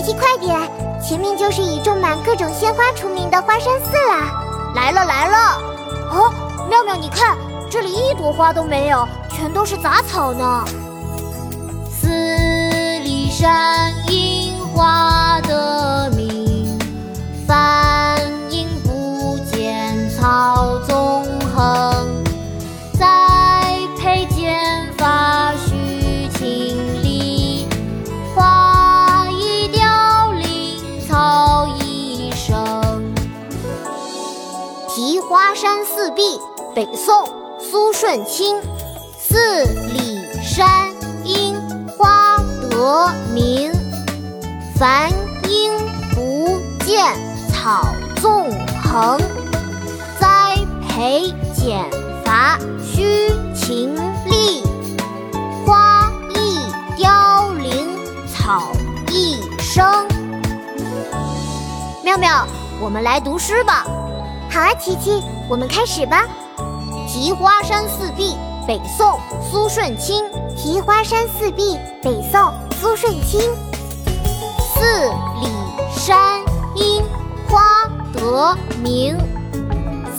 [0.00, 0.58] 琪琪，快点！
[0.98, 4.32] 前面就是以种满各种鲜花出名的花山寺啦！
[4.74, 5.60] 来了来了！
[6.10, 6.32] 哦，
[6.70, 7.36] 妙妙，你看，
[7.70, 10.64] 这里一朵花都没有，全都是杂草呢。
[11.90, 14.19] 寺里山樱
[34.92, 36.40] 题花山寺壁，
[36.74, 37.24] 北宋，
[37.60, 38.60] 苏舜钦。
[39.16, 41.54] 寺里山樱
[41.96, 43.70] 花得名，
[44.74, 45.08] 繁
[45.48, 45.72] 英
[46.12, 47.14] 不见
[47.52, 47.86] 草
[48.20, 48.50] 纵
[48.82, 49.16] 横。
[50.18, 50.58] 栽
[50.88, 51.88] 培剪
[52.24, 53.94] 伐须勤
[54.26, 54.64] 力，
[55.64, 57.96] 花易凋零
[58.26, 58.72] 草
[59.08, 60.04] 易生。
[62.02, 62.44] 妙妙，
[62.80, 63.84] 我们来读诗吧。
[64.52, 66.24] 好啊，琪琪，我们开始吧。
[67.06, 70.24] 题花山寺壁，北宋，苏舜钦。
[70.56, 73.40] 题花山寺壁，北宋，苏舜钦。
[74.74, 74.82] 寺
[75.40, 75.48] 里
[75.96, 76.40] 山
[76.74, 77.04] 樱
[77.48, 79.16] 花得名，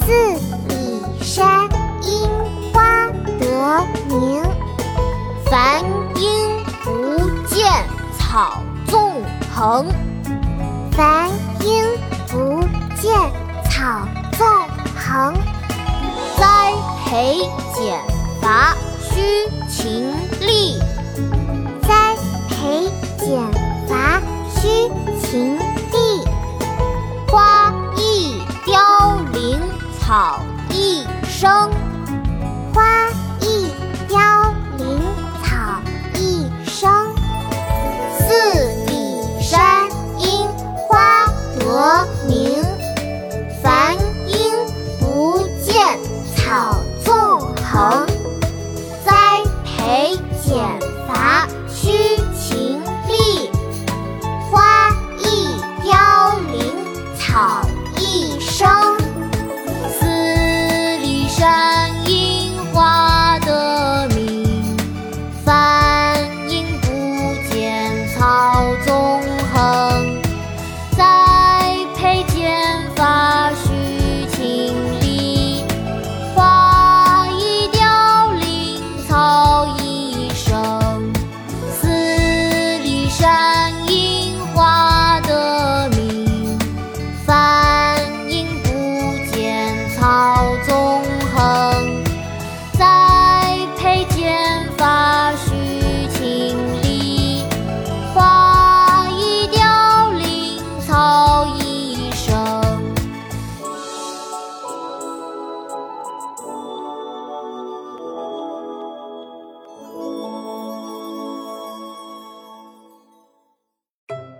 [0.00, 0.12] 寺
[0.68, 1.68] 里山
[2.02, 2.28] 樱
[2.72, 3.06] 花
[3.40, 4.42] 得名。
[5.46, 5.82] 繁
[6.14, 7.68] 英不见
[8.16, 9.20] 草纵
[9.52, 9.86] 横，
[10.92, 11.28] 繁
[11.64, 11.84] 英
[12.28, 12.60] 不
[13.00, 13.12] 见
[13.68, 14.06] 草
[15.10, 15.34] 唐。
[16.38, 16.72] 栽
[17.04, 17.40] 培
[17.74, 17.98] 剪
[18.40, 19.20] 伐须
[19.68, 20.08] 勤
[20.40, 20.78] 力，